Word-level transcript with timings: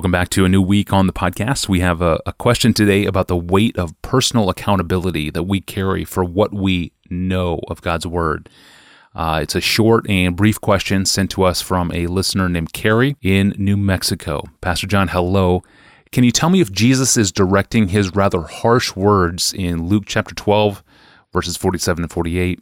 Welcome 0.00 0.12
back 0.12 0.30
to 0.30 0.46
a 0.46 0.48
new 0.48 0.62
week 0.62 0.94
on 0.94 1.06
the 1.06 1.12
podcast. 1.12 1.68
We 1.68 1.80
have 1.80 2.00
a, 2.00 2.18
a, 2.24 2.32
question 2.32 2.72
today 2.72 3.04
about 3.04 3.28
the 3.28 3.36
weight 3.36 3.76
of 3.76 3.92
personal 4.00 4.48
accountability 4.48 5.28
that 5.28 5.42
we 5.42 5.60
carry 5.60 6.06
for 6.06 6.24
what 6.24 6.54
we 6.54 6.94
know 7.10 7.60
of 7.68 7.82
God's 7.82 8.06
Word. 8.06 8.48
Uh, 9.14 9.40
it's 9.42 9.54
a 9.54 9.60
short 9.60 10.08
and 10.08 10.34
brief 10.34 10.58
question 10.58 11.04
sent 11.04 11.30
to 11.32 11.42
us 11.42 11.60
from 11.60 11.92
a 11.92 12.06
listener 12.06 12.48
named 12.48 12.72
Carrie 12.72 13.14
in 13.20 13.54
New 13.58 13.76
Mexico. 13.76 14.42
Pastor 14.62 14.86
John, 14.86 15.08
hello. 15.08 15.62
Can 16.12 16.24
you 16.24 16.32
tell 16.32 16.48
me 16.48 16.62
if 16.62 16.72
Jesus 16.72 17.18
is 17.18 17.30
directing 17.30 17.88
his 17.88 18.14
rather 18.14 18.40
harsh 18.40 18.96
words 18.96 19.52
in 19.52 19.86
Luke 19.86 20.04
chapter 20.06 20.34
12, 20.34 20.82
verses 21.30 21.58
47 21.58 22.04
and 22.04 22.10
48, 22.10 22.58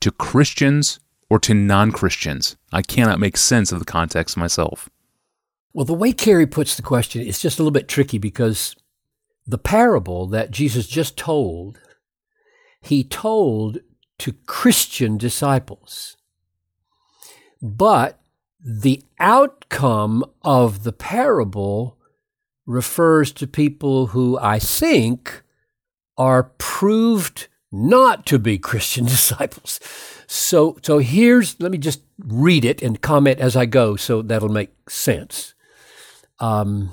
to 0.00 0.10
Christians 0.10 1.00
or 1.28 1.38
to 1.40 1.52
non 1.52 1.92
Christians? 1.92 2.56
I 2.72 2.80
cannot 2.80 3.20
make 3.20 3.36
sense 3.36 3.72
of 3.72 3.78
the 3.78 3.84
context 3.84 4.38
myself. 4.38 4.88
Well, 5.72 5.84
the 5.84 5.94
way 5.94 6.12
Carrie 6.12 6.46
puts 6.46 6.76
the 6.76 6.82
question 6.82 7.22
is 7.22 7.40
just 7.40 7.58
a 7.58 7.62
little 7.62 7.72
bit 7.72 7.88
tricky 7.88 8.18
because 8.18 8.74
the 9.46 9.58
parable 9.58 10.26
that 10.28 10.50
Jesus 10.50 10.86
just 10.86 11.16
told, 11.16 11.78
he 12.80 13.04
told 13.04 13.78
to 14.18 14.32
Christian 14.46 15.16
disciples. 15.16 16.16
But 17.62 18.20
the 18.60 19.02
outcome 19.20 20.24
of 20.42 20.84
the 20.84 20.92
parable 20.92 21.98
refers 22.66 23.32
to 23.32 23.46
people 23.46 24.08
who 24.08 24.38
I 24.38 24.58
think 24.58 25.42
are 26.16 26.52
proved 26.58 27.48
not 27.70 28.26
to 28.26 28.38
be 28.38 28.58
Christian 28.58 29.04
disciples. 29.06 29.80
So, 30.26 30.78
so 30.82 30.98
here's, 30.98 31.58
let 31.60 31.70
me 31.70 31.78
just 31.78 32.02
read 32.18 32.64
it 32.64 32.82
and 32.82 33.00
comment 33.00 33.38
as 33.38 33.56
I 33.56 33.66
go 33.66 33.96
so 33.96 34.22
that'll 34.22 34.48
make 34.48 34.90
sense 34.90 35.54
um, 36.40 36.92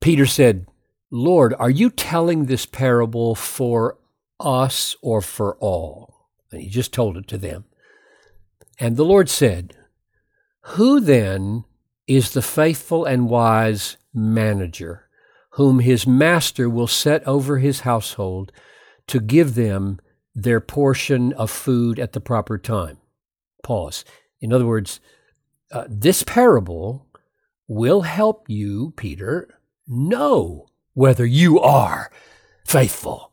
Peter 0.00 0.26
said, 0.26 0.66
Lord, 1.10 1.54
are 1.58 1.70
you 1.70 1.90
telling 1.90 2.46
this 2.46 2.66
parable 2.66 3.34
for 3.34 3.98
us 4.38 4.96
or 5.02 5.20
for 5.20 5.56
all? 5.56 6.28
And 6.50 6.62
he 6.62 6.68
just 6.68 6.92
told 6.92 7.16
it 7.16 7.28
to 7.28 7.38
them. 7.38 7.64
And 8.78 8.96
the 8.96 9.04
Lord 9.04 9.28
said, 9.28 9.76
Who 10.62 11.00
then 11.00 11.64
is 12.06 12.30
the 12.32 12.42
faithful 12.42 13.04
and 13.04 13.28
wise 13.28 13.96
manager 14.14 15.06
whom 15.54 15.80
his 15.80 16.06
master 16.06 16.70
will 16.70 16.86
set 16.86 17.26
over 17.26 17.58
his 17.58 17.80
household 17.80 18.52
to 19.08 19.20
give 19.20 19.54
them 19.54 20.00
their 20.34 20.60
portion 20.60 21.32
of 21.32 21.50
food 21.50 21.98
at 21.98 22.12
the 22.12 22.20
proper 22.20 22.56
time? 22.56 22.98
Pause. 23.62 24.04
In 24.40 24.52
other 24.52 24.66
words, 24.66 25.00
uh, 25.72 25.84
this 25.88 26.22
parable 26.22 27.06
will 27.70 28.00
help 28.00 28.50
you, 28.50 28.92
Peter, 28.96 29.48
know 29.86 30.66
whether 30.92 31.24
you 31.24 31.60
are 31.60 32.10
faithful 32.66 33.32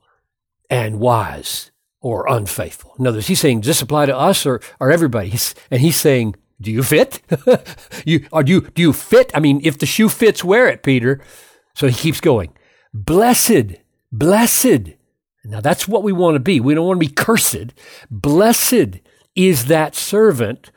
and 0.70 1.00
wise 1.00 1.72
or 2.02 2.28
unfaithful. 2.30 2.94
In 3.00 3.08
other 3.08 3.18
words, 3.18 3.28
he's 3.28 3.40
saying, 3.40 3.62
does 3.62 3.68
this 3.68 3.82
apply 3.82 4.06
to 4.06 4.16
us 4.16 4.46
or, 4.46 4.62
or 4.80 4.92
everybody? 4.92 5.30
He's, 5.30 5.56
and 5.72 5.82
he's 5.82 5.96
saying, 5.96 6.36
do 6.62 6.72
you 6.72 6.84
fit? 6.84 7.20
you, 8.06 8.28
or 8.32 8.44
do 8.44 8.52
you, 8.52 8.62
do 8.62 8.84
you 8.84 8.94
fit? 8.94 9.32
I 9.34 9.40
mean, 9.40 9.60
if 9.64 9.80
the 9.80 9.88
shoe 9.88 10.08
fits, 10.08 10.44
wear 10.44 10.68
it, 10.68 10.84
Peter. 10.84 11.20
So 11.74 11.88
he 11.88 11.96
keeps 11.96 12.22
going. 12.22 12.54
Blessed, 12.94 13.78
blessed. 14.12 14.98
Now 15.46 15.62
that's 15.62 15.88
what 15.88 16.04
we 16.04 16.12
want 16.12 16.36
to 16.36 16.40
be. 16.40 16.60
We 16.60 16.76
don't 16.76 16.86
want 16.86 17.02
to 17.02 17.08
be 17.08 17.14
cursed. 17.14 17.74
Blessed 18.12 19.00
is 19.36 19.66
that 19.66 19.96
servant 19.96 20.72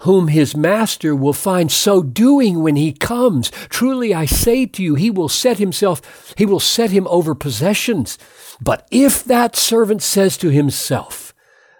whom 0.00 0.28
his 0.28 0.56
master 0.56 1.14
will 1.14 1.32
find 1.32 1.70
so 1.70 2.02
doing 2.02 2.62
when 2.62 2.76
he 2.76 2.92
comes. 2.92 3.50
Truly 3.68 4.14
I 4.14 4.26
say 4.26 4.66
to 4.66 4.82
you, 4.82 4.94
he 4.94 5.10
will 5.10 5.28
set 5.28 5.58
himself, 5.58 6.34
he 6.36 6.46
will 6.46 6.60
set 6.60 6.90
him 6.90 7.06
over 7.08 7.34
possessions. 7.34 8.18
But 8.60 8.86
if 8.90 9.24
that 9.24 9.56
servant 9.56 10.02
says 10.02 10.36
to 10.38 10.50
himself, 10.50 11.34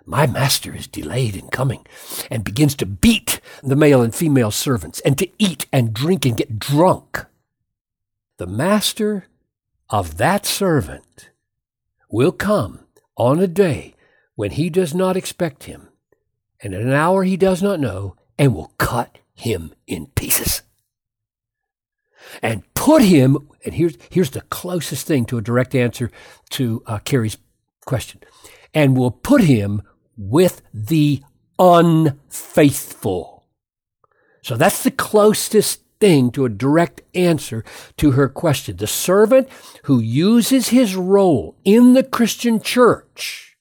my 0.06 0.27
master 0.27 0.75
is 0.75 0.87
delayed 0.87 1.34
in 1.34 1.49
coming, 1.49 1.87
and 2.31 2.44
begins 2.44 2.75
to 2.77 2.87
beat 2.87 3.41
the 3.62 3.77
male 3.77 4.03
and 4.03 4.15
female 4.15 4.50
servants, 4.50 5.00
and 5.00 5.17
to 5.19 5.28
eat 5.38 5.67
and 5.72 5.94
drink 5.94 6.27
and 6.27 6.37
get 6.37 6.59
drunk, 6.59 7.25
the 8.37 8.47
master 8.47 9.28
of 9.88 10.19
that 10.19 10.44
servant 10.44 11.31
will 12.11 12.33
come 12.33 12.81
on 13.17 13.41
a 13.41 13.47
day 13.47 13.94
when 14.34 14.50
he 14.50 14.69
does 14.69 14.93
not 14.94 15.17
expect 15.17 15.65
him 15.65 15.88
and 16.64 16.75
at 16.75 16.80
an 16.80 16.92
hour 16.92 17.22
he 17.22 17.36
does 17.36 17.62
not 17.62 17.78
know, 17.78 18.16
and 18.38 18.54
will 18.54 18.72
cut 18.78 19.19
him 19.34 19.72
in 19.86 20.06
pieces. 20.06 20.62
And 22.42 22.62
put 22.75 23.02
him, 23.02 23.50
and 23.64 23.75
here's, 23.75 23.97
here's 24.10 24.30
the 24.30 24.41
closest 24.41 25.06
thing 25.06 25.26
to 25.26 25.38
a 25.38 25.42
direct 25.42 25.75
answer 25.75 26.10
to 26.50 26.82
uh, 26.86 26.98
Carrie's 26.98 27.36
question, 27.84 28.20
and 28.72 28.97
will 28.97 29.10
put 29.10 29.42
him 29.42 29.82
with 30.16 30.62
the 30.72 31.22
unfaithful. 31.58 33.46
So 34.42 34.56
that's 34.56 34.82
the 34.82 34.91
closest 34.91 35.82
thing 36.00 36.31
to 36.32 36.44
a 36.44 36.50
direct 36.50 37.02
answer 37.14 37.64
to 37.98 38.12
her 38.12 38.28
question. 38.28 38.76
The 38.76 38.86
servant 38.86 39.48
who 39.84 40.00
uses 40.00 40.69
his 40.69 40.96
role 40.96 41.56
in 41.64 41.92
the 41.92 42.02
Christian 42.02 42.60
church 42.60 43.53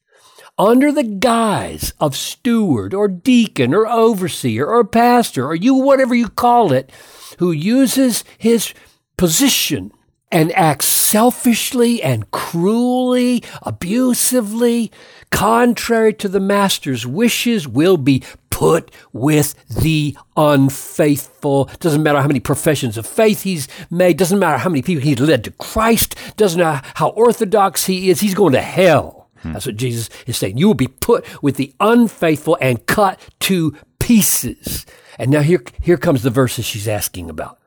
under 0.57 0.91
the 0.91 1.03
guise 1.03 1.93
of 1.99 2.15
steward 2.15 2.93
or 2.93 3.07
deacon 3.07 3.73
or 3.73 3.87
overseer 3.87 4.67
or 4.67 4.83
pastor 4.83 5.45
or 5.45 5.55
you, 5.55 5.73
whatever 5.73 6.13
you 6.13 6.27
call 6.27 6.71
it, 6.71 6.91
who 7.39 7.51
uses 7.51 8.23
his 8.37 8.73
position 9.17 9.91
and 10.31 10.51
acts 10.53 10.87
selfishly 10.87 12.01
and 12.01 12.29
cruelly, 12.31 13.43
abusively, 13.61 14.91
contrary 15.29 16.11
to 16.11 16.27
the 16.27 16.39
master's 16.39 17.05
wishes, 17.05 17.67
will 17.67 17.97
be 17.97 18.23
put 18.49 18.91
with 19.11 19.53
the 19.67 20.17
unfaithful. 20.35 21.69
Doesn't 21.79 22.01
matter 22.01 22.19
how 22.19 22.27
many 22.27 22.39
professions 22.39 22.97
of 22.97 23.05
faith 23.05 23.43
he's 23.43 23.67
made, 23.91 24.17
doesn't 24.17 24.39
matter 24.39 24.57
how 24.57 24.69
many 24.69 24.81
people 24.81 25.03
he's 25.03 25.19
led 25.19 25.43
to 25.43 25.51
Christ, 25.51 26.15
doesn't 26.35 26.59
matter 26.59 26.87
how 26.95 27.09
orthodox 27.09 27.85
he 27.85 28.09
is, 28.09 28.19
he's 28.19 28.35
going 28.35 28.53
to 28.53 28.61
hell. 28.61 29.12
Hmm. 29.43 29.53
That's 29.53 29.65
what 29.65 29.77
Jesus 29.77 30.09
is 30.25 30.37
saying. 30.37 30.57
You 30.57 30.67
will 30.67 30.73
be 30.73 30.87
put 30.87 31.25
with 31.43 31.57
the 31.57 31.73
unfaithful 31.79 32.57
and 32.59 32.85
cut 32.85 33.19
to 33.41 33.77
pieces. 33.99 34.85
And 35.19 35.29
now 35.29 35.41
here, 35.41 35.63
here 35.81 35.97
comes 35.97 36.23
the 36.23 36.29
verses 36.29 36.65
she's 36.65 36.87
asking 36.87 37.29
about. 37.29 37.59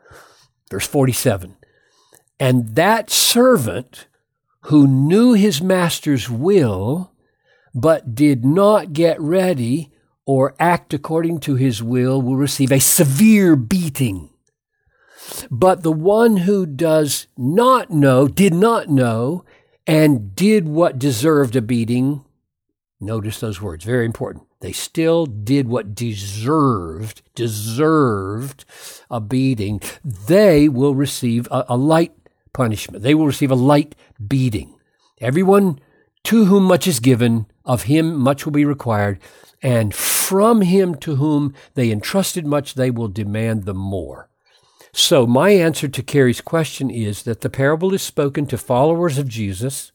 Verse 0.71 0.87
47. 0.87 1.57
And 2.41 2.75
that 2.75 3.11
servant 3.11 4.09
who 4.63 4.87
knew 4.87 5.35
his 5.35 5.63
master's 5.63 6.29
will, 6.29 7.13
but 7.75 8.15
did 8.15 8.45
not 8.45 8.93
get 8.93 9.21
ready 9.21 9.93
or 10.25 10.57
act 10.59 10.93
according 10.93 11.39
to 11.39 11.55
his 11.55 11.83
will, 11.83 12.21
will 12.21 12.37
receive 12.37 12.73
a 12.73 12.81
severe 12.81 13.55
beating. 13.55 14.29
But 15.51 15.83
the 15.83 15.93
one 15.93 16.39
who 16.39 16.67
does 16.67 17.27
not 17.37 17.91
know, 17.91 18.27
did 18.29 18.55
not 18.55 18.89
know, 18.89 19.45
and 19.87 20.35
did 20.35 20.69
what 20.69 20.99
deserved 20.99 21.57
a 21.57 21.63
beating. 21.63 22.25
Notice 23.01 23.41
those 23.41 23.61
words, 23.61 23.85
very 23.85 24.05
important. 24.05 24.45
They 24.61 24.73
still 24.73 25.27
did 25.27 25.69
what 25.69 25.95
deserved, 25.95 27.23
deserved 27.35 28.65
a 29.11 29.21
beating. 29.21 29.81
They 30.03 30.69
will 30.69 30.95
receive 30.95 31.47
a, 31.51 31.65
a 31.69 31.77
light 31.77 32.15
punishment. 32.53 33.03
They 33.03 33.15
will 33.15 33.27
receive 33.27 33.51
a 33.51 33.55
light 33.55 33.95
beating. 34.27 34.75
Everyone 35.21 35.79
to 36.25 36.47
whom 36.47 36.65
much 36.65 36.89
is 36.89 36.99
given, 37.01 37.47
of 37.65 37.85
him 37.85 38.17
much 38.17 38.45
will 38.45 38.53
be 38.53 38.65
required, 38.65 39.21
and 39.63 39.95
from 39.95 40.63
him 40.63 40.95
to 40.97 41.17
whom 41.17 41.55
they 41.75 41.91
entrusted 41.91 42.47
much, 42.47 42.75
they 42.75 42.91
will 42.91 43.09
demand 43.09 43.65
the 43.65 43.75
more. 43.75 44.29
So, 44.99 45.27
my 45.27 45.51
answer 45.51 45.89
to 45.89 46.03
Carrie's 46.03 46.41
question 46.41 46.89
is 46.89 47.25
that 47.25 47.43
the 47.43 47.51
parable 47.51 47.93
is 47.93 48.01
spoken 48.01 48.47
to 48.47 48.57
followers 48.57 49.19
of 49.19 49.29
Jesus, 49.29 49.93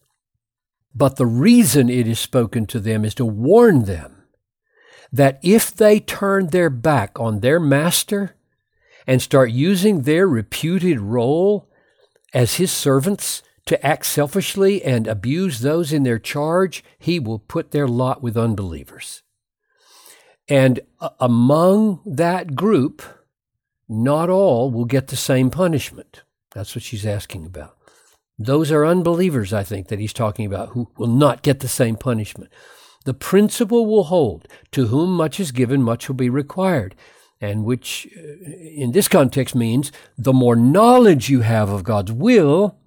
but 0.93 1.15
the 1.15 1.25
reason 1.25 1.89
it 1.89 2.07
is 2.07 2.19
spoken 2.19 2.67
to 2.67 2.79
them 2.79 3.03
is 3.03 3.15
to 3.15 3.25
warn 3.25 3.85
them 3.85 4.21
that 5.11 5.39
if 5.41 5.73
they 5.73 5.99
turn 5.99 6.49
their 6.49 6.69
back 6.69 7.19
on 7.19 7.39
their 7.39 7.59
master 7.59 8.35
and 9.07 9.23
start 9.23 9.49
using 9.49 10.03
their 10.03 10.27
reputed 10.27 10.99
role 10.99 11.67
as 12.31 12.57
his 12.57 12.71
servants 12.71 13.41
to 13.65 13.83
act 13.83 14.05
selfishly 14.05 14.83
and 14.83 15.07
abuse 15.07 15.61
those 15.61 15.91
in 15.91 16.03
their 16.03 16.19
charge, 16.19 16.83
he 16.99 17.19
will 17.19 17.39
put 17.39 17.71
their 17.71 17.87
lot 17.87 18.21
with 18.21 18.37
unbelievers. 18.37 19.23
And 20.47 20.79
among 21.19 22.01
that 22.05 22.55
group, 22.55 23.01
not 23.91 24.29
all 24.29 24.71
will 24.71 24.85
get 24.85 25.07
the 25.07 25.15
same 25.17 25.49
punishment. 25.49 26.23
That's 26.55 26.73
what 26.75 26.83
she's 26.83 27.05
asking 27.05 27.45
about. 27.45 27.77
Those 28.39 28.71
are 28.71 28.85
unbelievers, 28.85 29.53
I 29.53 29.63
think, 29.63 29.89
that 29.89 29.99
he's 29.99 30.13
talking 30.13 30.45
about, 30.45 30.69
who 30.69 30.89
will 30.97 31.07
not 31.07 31.43
get 31.43 31.59
the 31.59 31.67
same 31.67 31.97
punishment. 31.97 32.51
The 33.05 33.13
principle 33.13 33.85
will 33.85 34.05
hold 34.05 34.47
to 34.71 34.87
whom 34.87 35.11
much 35.11 35.39
is 35.39 35.51
given, 35.51 35.81
much 35.83 36.07
will 36.07 36.15
be 36.15 36.29
required. 36.29 36.95
and 37.41 37.65
which 37.65 38.07
uh, 38.15 38.21
in 38.45 38.91
this 38.91 39.07
context 39.07 39.55
means 39.55 39.91
the 40.17 40.31
more 40.31 40.55
knowledge 40.55 41.29
you 41.29 41.41
have 41.41 41.69
of 41.69 41.83
God's 41.83 42.11
will, 42.11 42.77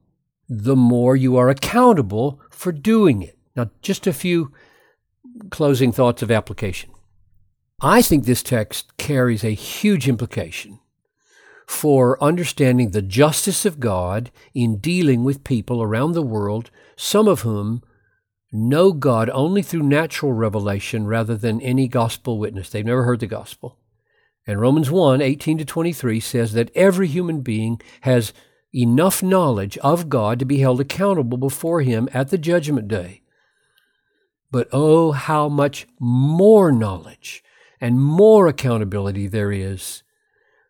the 0.48 0.76
more 0.76 1.16
you 1.16 1.36
are 1.36 1.50
accountable 1.50 2.40
for 2.50 2.70
doing 2.70 3.22
it. 3.22 3.36
Now, 3.56 3.70
just 3.82 4.06
a 4.06 4.12
few 4.12 4.52
closing 5.50 5.90
thoughts 5.92 6.22
of 6.22 6.30
application. 6.30 6.90
I 7.80 8.00
think 8.00 8.24
this 8.24 8.42
text 8.42 8.96
carries 8.96 9.42
a 9.44 9.50
huge 9.50 10.08
implication 10.08 10.78
for 11.66 12.22
understanding 12.22 12.90
the 12.90 13.02
justice 13.02 13.64
of 13.64 13.81
God 13.81 14.31
in 14.55 14.78
dealing 14.78 15.25
with 15.25 15.44
people 15.44 15.82
around 15.82 16.12
the 16.12 16.22
world, 16.22 16.70
some 16.96 17.28
of 17.28 17.40
whom 17.40 17.82
know 18.52 18.93
God 18.93 19.28
only 19.31 19.62
through 19.62 19.82
natural 19.82 20.32
revelation 20.32 21.06
rather 21.06 21.37
than 21.37 21.61
any 21.61 21.88
gospel 21.88 22.38
witness. 22.38 22.70
They've 22.70 22.84
never 22.84 23.05
heard 23.05 23.20
the 23.20 23.26
gospel. 23.26 23.78
And 24.46 24.61
Romans 24.61 24.90
1 24.90 25.20
18 25.20 25.58
to 25.58 25.64
23 25.64 26.20
says 26.20 26.52
that 26.52 26.70
every 26.75 27.08
human 27.08 27.40
being 27.40 27.81
has 28.02 28.32
enough 28.75 29.22
knowledge 29.22 29.78
of 29.78 30.08
God 30.08 30.38
to 30.38 30.44
be 30.44 30.58
held 30.58 30.81
accountable 30.81 31.38
before 31.38 31.81
Him 31.81 32.08
at 32.12 32.28
the 32.28 32.38
judgment 32.38 32.88
day. 32.88 33.22
But 34.50 34.69
oh, 34.70 35.12
how 35.12 35.49
much 35.49 35.87
more 35.99 36.70
knowledge 36.70 37.43
and 37.81 38.00
more 38.00 38.46
accountability 38.46 39.26
there 39.26 39.50
is 39.50 40.02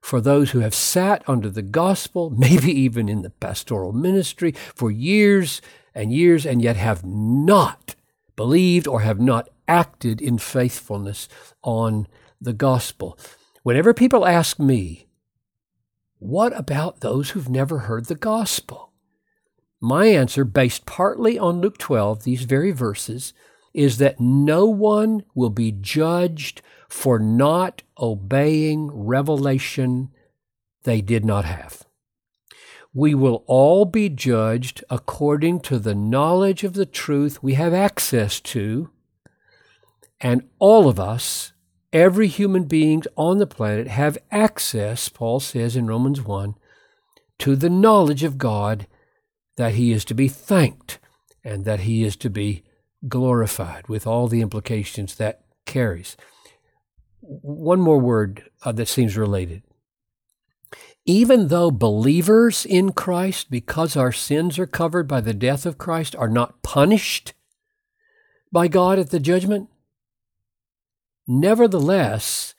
for 0.04 0.20
those 0.20 0.50
who 0.50 0.58
have 0.58 0.74
sat 0.74 1.26
under 1.26 1.48
the 1.48 1.62
gospel, 1.62 2.28
maybe 2.36 2.70
even 2.70 3.08
in 3.08 3.22
the 3.22 3.30
pastoral 3.30 3.92
ministry 3.92 4.52
for 4.74 4.90
years 4.90 5.62
and 5.94 6.12
years, 6.12 6.44
and 6.44 6.60
yet 6.60 6.76
have 6.76 7.06
not 7.06 7.94
believed 8.36 8.86
or 8.86 9.00
have 9.00 9.18
not 9.18 9.48
acted 9.66 10.20
in 10.20 10.36
faithfulness 10.36 11.26
on 11.62 12.06
the 12.38 12.52
gospel. 12.52 13.18
Whenever 13.62 13.94
people 13.94 14.26
ask 14.26 14.58
me, 14.58 15.06
what 16.18 16.54
about 16.54 17.00
those 17.00 17.30
who've 17.30 17.48
never 17.48 17.78
heard 17.78 18.04
the 18.04 18.14
gospel? 18.14 18.92
My 19.80 20.08
answer, 20.08 20.44
based 20.44 20.84
partly 20.84 21.38
on 21.38 21.62
Luke 21.62 21.78
12, 21.78 22.24
these 22.24 22.42
very 22.42 22.72
verses, 22.72 23.32
is 23.72 23.96
that 23.98 24.20
no 24.20 24.66
one 24.66 25.24
will 25.34 25.48
be 25.48 25.72
judged 25.72 26.60
for 26.90 27.18
not 27.18 27.82
obeying 27.98 28.90
revelation 28.90 30.10
they 30.84 31.00
did 31.00 31.24
not 31.24 31.44
have. 31.44 31.84
We 32.92 33.14
will 33.14 33.42
all 33.46 33.84
be 33.84 34.08
judged 34.08 34.84
according 34.88 35.60
to 35.60 35.78
the 35.78 35.94
knowledge 35.94 36.62
of 36.62 36.74
the 36.74 36.86
truth 36.86 37.42
we 37.42 37.54
have 37.54 37.74
access 37.74 38.40
to, 38.40 38.90
and 40.20 40.48
all 40.58 40.88
of 40.88 41.00
us, 41.00 41.52
every 41.92 42.28
human 42.28 42.64
being 42.64 43.02
on 43.16 43.38
the 43.38 43.46
planet, 43.46 43.88
have 43.88 44.16
access, 44.30 45.08
Paul 45.08 45.40
says 45.40 45.74
in 45.74 45.88
Romans 45.88 46.22
1, 46.22 46.54
to 47.40 47.56
the 47.56 47.70
knowledge 47.70 48.22
of 48.22 48.38
God 48.38 48.86
that 49.56 49.74
He 49.74 49.90
is 49.92 50.04
to 50.06 50.14
be 50.14 50.28
thanked 50.28 50.98
and 51.42 51.64
that 51.64 51.80
He 51.80 52.04
is 52.04 52.14
to 52.16 52.30
be 52.30 52.62
glorified, 53.08 53.88
with 53.88 54.06
all 54.06 54.28
the 54.28 54.40
implications 54.40 55.16
that 55.16 55.44
carries 55.66 56.16
one 57.26 57.80
more 57.80 57.98
word 57.98 58.50
uh, 58.62 58.72
that 58.72 58.88
seems 58.88 59.16
related. 59.16 59.62
Even 61.06 61.48
though 61.48 61.70
believers 61.70 62.64
in 62.64 62.92
Christ, 62.92 63.50
because 63.50 63.96
our 63.96 64.12
sins 64.12 64.58
are 64.58 64.66
covered 64.66 65.06
by 65.06 65.20
the 65.20 65.34
death 65.34 65.66
of 65.66 65.78
Christ, 65.78 66.16
are 66.16 66.28
not 66.28 66.62
punished 66.62 67.34
by 68.50 68.68
God 68.68 68.98
at 68.98 69.10
the 69.10 69.20
judgment, 69.20 69.68
nevertheless, 71.26 72.54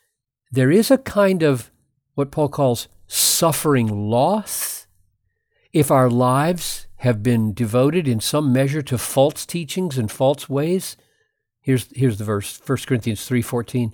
there 0.51 0.71
is 0.71 0.91
a 0.91 0.97
kind 0.97 1.41
of 1.41 1.71
what 2.13 2.31
Paul 2.31 2.49
calls 2.49 2.87
suffering 3.07 4.09
loss 4.09 4.87
if 5.73 5.91
our 5.91 6.09
lives 6.09 6.87
have 6.97 7.21
been 7.21 7.53
devoted 7.53 8.07
in 8.07 8.19
some 8.19 8.53
measure 8.53 8.81
to 8.81 8.97
false 8.97 9.45
teachings 9.45 9.97
and 9.97 10.11
false 10.11 10.47
ways. 10.47 10.95
Here's, 11.61 11.89
here's 11.95 12.17
the 12.17 12.23
verse, 12.23 12.61
1 12.65 12.77
Corinthians 12.87 13.27
3.14. 13.27 13.91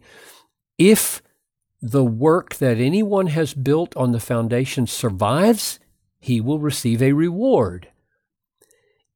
If 0.82 1.22
the 1.80 2.04
work 2.04 2.56
that 2.56 2.80
anyone 2.80 3.28
has 3.28 3.54
built 3.54 3.96
on 3.96 4.14
the 4.14 4.20
foundation 4.20 4.88
survives, 4.88 5.80
he 6.20 6.42
will 6.42 6.58
receive 6.58 7.04
a 7.04 7.14
reward. 7.14 7.90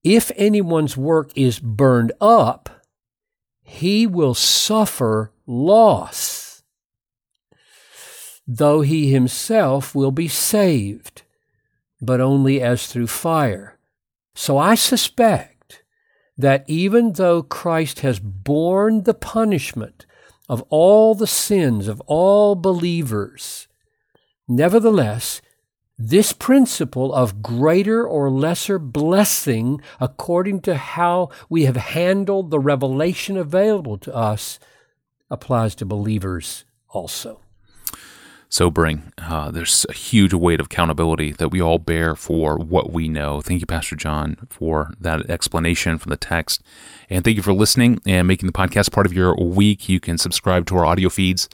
If 0.03 0.31
anyone's 0.35 0.95
work 0.95 1.31
is 1.35 1.57
burned 1.57 2.12
up, 2.21 2.85
he 3.63 4.06
will 4.06 4.35
suffer 4.35 5.31
loss, 5.47 6.62
though 8.45 8.81
he 8.81 9.11
himself 9.11 9.95
will 9.95 10.11
be 10.11 10.27
saved, 10.27 11.23
but 12.00 12.21
only 12.21 12.61
as 12.61 12.85
through 12.85 13.07
fire. 13.07 13.79
So 14.35 14.59
I 14.59 14.75
suspect 14.75 15.81
that 16.38 16.63
even 16.68 17.13
though 17.13 17.41
Christ 17.41 18.01
has 18.01 18.19
borne 18.19 19.01
the 19.06 19.15
punishment 19.15 20.06
of 20.47 20.63
all 20.69 21.15
the 21.15 21.27
sins 21.27 21.88
of 21.88 22.01
all 22.01 22.56
believers. 22.56 23.68
Nevertheless, 24.47 25.42
this 25.97 26.33
principle 26.33 27.13
of 27.13 27.42
greater 27.42 28.06
or 28.06 28.30
lesser 28.30 28.77
blessing 28.77 29.81
according 30.00 30.62
to 30.62 30.75
how 30.75 31.30
we 31.50 31.63
have 31.65 31.77
handled 31.77 32.51
the 32.51 32.59
revelation 32.59 33.38
available 33.38 33.97
to 34.00 34.13
us 34.13 34.59
applies 35.30 35.74
to 35.75 35.86
believers 35.86 36.65
also 36.89 37.42
sobering. 38.50 39.12
Uh, 39.18 39.51
there's 39.51 39.86
a 39.89 39.94
huge 39.94 40.33
weight 40.33 40.59
of 40.59 40.68
accountability 40.68 41.31
that 41.33 41.50
we 41.50 41.62
all 41.62 41.80
bear 41.80 42.15
for 42.15 42.57
what 42.57 42.92
we 42.92 43.07
know. 43.07 43.42
Thank 43.42 43.62
you, 43.62 43.68
Pastor 43.68 43.95
John, 43.95 44.38
for 44.50 44.94
that 45.00 45.30
explanation 45.30 45.97
from 45.97 46.09
the 46.09 46.18
text. 46.18 46.62
And 47.09 47.24
thank 47.24 47.38
you 47.38 47.44
for 47.44 47.53
listening 47.53 48.00
and 48.06 48.27
making 48.27 48.47
the 48.47 48.53
podcast 48.53 48.92
part 48.92 49.06
of 49.06 49.13
your 49.13 49.36
week. 49.36 49.89
You 49.89 50.00
can 50.00 50.18
subscribe 50.18 50.65
to 50.68 50.77
our 50.77 50.86
audio 50.86 51.09
feeds 51.09 51.50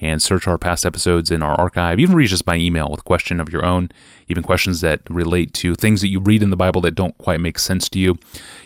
and 0.00 0.22
search 0.22 0.48
our 0.48 0.58
past 0.58 0.86
episodes 0.86 1.30
in 1.30 1.42
our 1.42 1.54
archive. 1.60 2.00
You 2.00 2.06
can 2.06 2.16
reach 2.16 2.32
us 2.32 2.42
by 2.42 2.56
email 2.56 2.88
with 2.90 3.00
a 3.00 3.04
question 3.04 3.38
of 3.38 3.52
your 3.52 3.64
own, 3.64 3.90
even 4.28 4.42
questions 4.42 4.80
that 4.80 5.00
relate 5.10 5.52
to 5.54 5.74
things 5.74 6.00
that 6.00 6.08
you 6.08 6.20
read 6.20 6.42
in 6.42 6.50
the 6.50 6.56
Bible 6.56 6.80
that 6.82 6.94
don't 6.94 7.16
quite 7.18 7.40
make 7.40 7.58
sense 7.58 7.88
to 7.90 7.98
you. 7.98 8.18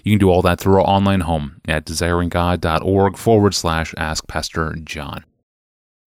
You 0.04 0.12
can 0.12 0.18
do 0.18 0.30
all 0.30 0.42
that 0.42 0.60
through 0.60 0.74
our 0.74 0.88
online 0.88 1.20
home 1.20 1.60
at 1.66 1.86
desiringgod.org 1.86 3.16
forward 3.16 3.54
slash 3.54 3.94
ask 3.96 4.26
Pastor 4.28 4.76
John. 4.84 5.24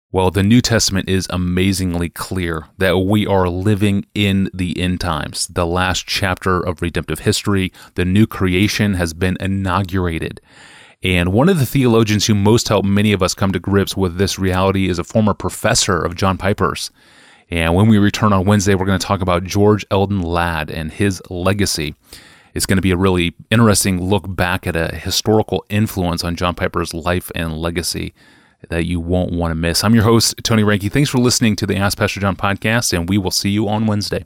Well, 0.10 0.32
the 0.32 0.42
New 0.42 0.62
Testament 0.62 1.10
is 1.10 1.28
amazingly 1.32 2.08
clear 2.08 2.68
that 2.78 3.00
we 3.00 3.28
are 3.28 3.50
living 3.50 4.06
in 4.16 4.50
the 4.54 4.80
end 4.80 5.02
times. 5.02 5.48
The 5.48 5.66
last 5.66 6.08
chapter 6.08 6.62
of 6.62 6.82
redemptive 6.82 7.20
history, 7.20 7.74
the 7.96 8.06
new 8.06 8.26
creation 8.26 8.94
has 8.94 9.14
been 9.14 9.36
inaugurated. 9.42 10.40
And 11.04 11.34
one 11.34 11.50
of 11.50 11.60
the 11.60 11.66
theologians 11.66 12.26
who 12.26 12.36
most 12.36 12.70
helped 12.70 12.88
many 12.88 13.12
of 13.12 13.22
us 13.22 13.34
come 13.34 13.52
to 13.52 13.60
grips 13.60 13.98
with 13.98 14.18
this 14.18 14.40
reality 14.40 14.88
is 14.88 14.98
a 14.98 15.04
former 15.04 15.34
professor 15.34 16.02
of 16.02 16.16
John 16.16 16.38
Piper's. 16.38 16.90
And 17.50 17.76
when 17.76 17.90
we 17.90 17.98
return 17.98 18.32
on 18.32 18.46
Wednesday, 18.46 18.76
we're 18.76 18.86
going 18.86 19.00
to 19.00 19.06
talk 19.06 19.22
about 19.22 19.44
George 19.44 19.86
Eldon 19.92 20.22
Ladd 20.22 20.72
and 20.72 20.90
his 20.90 21.22
legacy. 21.30 21.96
It's 22.54 22.66
going 22.66 22.78
to 22.78 22.82
be 22.82 22.92
a 22.92 22.98
really 22.98 23.36
interesting 23.52 24.02
look 24.02 24.24
back 24.26 24.68
at 24.68 24.78
a 24.78 24.96
historical 24.96 25.66
influence 25.70 26.24
on 26.24 26.38
John 26.38 26.56
Piper's 26.56 26.94
life 26.94 27.30
and 27.36 27.58
legacy 27.58 28.14
that 28.70 28.86
you 28.86 29.00
won't 29.00 29.32
want 29.32 29.52
to 29.52 29.56
miss. 29.56 29.84
I'm 29.84 29.96
your 29.96 30.04
host, 30.04 30.36
Tony 30.44 30.64
Reinke. 30.64 30.92
Thanks 30.92 31.10
for 31.10 31.20
listening 31.20 31.56
to 31.58 31.68
the 31.68 31.76
Ask 31.76 31.98
Pastor 31.98 32.20
John 32.20 32.36
podcast, 32.36 32.94
and 32.94 33.10
we 33.10 33.18
will 33.18 33.32
see 33.32 33.50
you 33.50 33.68
on 33.68 33.88
Wednesday. 33.88 34.26